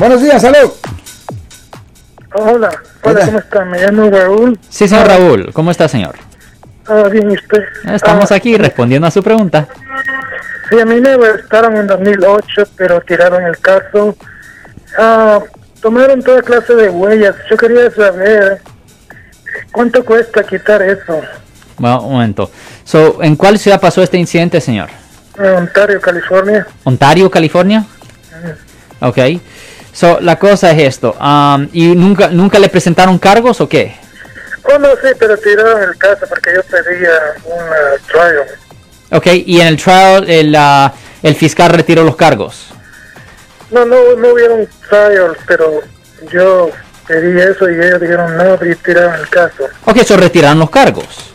[0.00, 0.70] Buenos días, salud.
[2.32, 2.70] Hola,
[3.02, 3.64] hola, ¿cómo está?
[3.66, 4.58] Me llamo Raúl.
[4.70, 5.52] Sí, señor Raúl.
[5.52, 6.14] ¿Cómo está, señor?
[6.86, 7.62] Ah, bien, ¿y usted?
[7.92, 9.68] Estamos Ah, aquí respondiendo a su pregunta.
[10.70, 14.16] Sí, a mí me arrestaron en 2008, pero tiraron el caso.
[14.98, 15.40] Ah,
[15.82, 17.36] tomaron toda clase de huellas.
[17.50, 18.62] Yo quería saber
[19.70, 21.20] cuánto cuesta quitar eso.
[21.76, 22.50] Bueno, un momento.
[22.84, 24.88] So, ¿En cuál ciudad pasó este incidente, señor?
[25.36, 26.66] En Ontario, California.
[26.84, 27.84] ¿Ontario, California?
[29.00, 29.18] Ok.
[30.00, 31.14] So, la cosa es esto.
[31.20, 33.96] um, ¿Y nunca, nunca le presentaron cargos o qué?
[34.62, 37.10] Oh, no, sí, pero tiraron el caso porque yo pedía
[37.44, 38.46] una trial.
[39.10, 40.90] Ok, y en el trial el, ah,
[41.22, 42.68] el fiscal retiró los cargos.
[43.70, 45.82] No, no, no hubieron trial, pero
[46.32, 46.70] yo
[47.06, 49.68] pedí eso y ellos dijeron no y tiraron el caso.
[49.84, 51.34] Ok, so retiraron los cargos.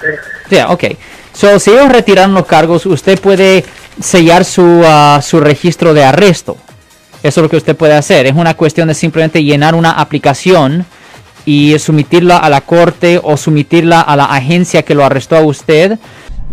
[0.00, 0.06] Sí.
[0.50, 0.82] Yeah, ok.
[1.32, 3.64] So, si ellos retiraron los cargos, usted puede
[4.02, 6.56] sellar su, ah, su registro de arresto.
[7.24, 8.26] Eso es lo que usted puede hacer.
[8.26, 10.84] Es una cuestión de simplemente llenar una aplicación
[11.46, 15.98] y someterla a la corte o someterla a la agencia que lo arrestó a usted.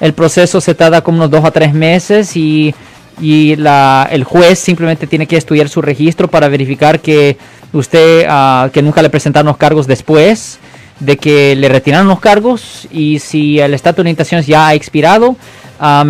[0.00, 2.74] El proceso se tarda como unos dos a tres meses y,
[3.20, 7.36] y la, el juez simplemente tiene que estudiar su registro para verificar que
[7.72, 10.58] usted, ah, que nunca le presentaron los cargos después
[11.00, 15.36] de que le retiraron los cargos y si el estatus de orientaciones ya ha expirado,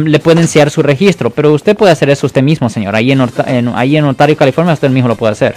[0.04, 1.30] le pueden sellar su registro.
[1.30, 2.94] Pero usted puede hacer eso usted mismo, señor.
[2.94, 5.54] Ahí en- ahí en Ontario, California, usted mismo lo puede hacer.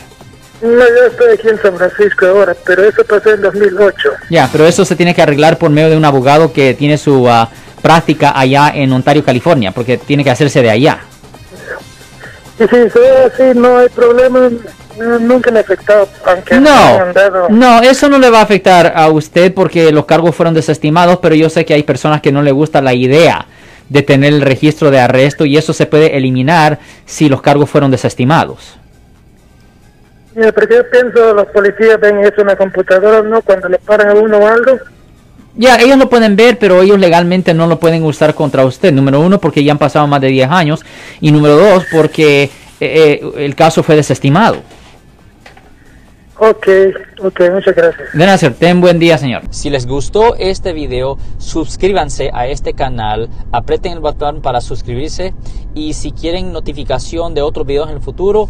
[0.62, 4.10] No, yo estoy aquí en San Francisco ahora, pero eso pasó en 2008.
[4.30, 7.30] Ya, pero eso se tiene que arreglar por medio de un abogado que tiene su
[7.30, 7.50] ah,
[7.82, 11.00] práctica allá en Ontario, California, porque tiene que hacerse de allá.
[12.58, 14.50] Y si soy así, no hay problema,
[15.20, 17.50] nunca me ha afectado, aunque me No, hayan dado...
[17.50, 21.36] no, eso no le va a afectar a usted porque los cargos fueron desestimados, pero
[21.36, 23.46] yo sé que hay personas que no le gusta la idea
[23.90, 27.92] de tener el registro de arresto y eso se puede eliminar si los cargos fueron
[27.92, 28.78] desestimados.
[30.36, 33.42] Mira, porque yo pienso, los policías ven eso en la computadora, ¿no?
[33.42, 34.78] Cuando le paran a uno o algo.
[35.56, 38.92] Ya, ellos lo pueden ver, pero ellos legalmente no lo pueden usar contra usted.
[38.92, 40.86] Número uno, porque ya han pasado más de 10 años.
[41.22, 42.50] Y número dos, porque eh,
[42.82, 44.58] eh, el caso fue desestimado.
[46.38, 46.68] Ok,
[47.24, 48.12] ok, muchas gracias.
[48.12, 48.56] De nada, señor.
[48.60, 49.44] Ten buen día, señor.
[49.52, 55.34] Si les gustó este video, suscríbanse a este canal, aprieten el botón para suscribirse
[55.74, 58.50] y si quieren notificación de otros videos en el futuro,